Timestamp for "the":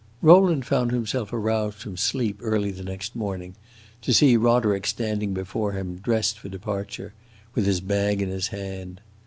2.71-2.81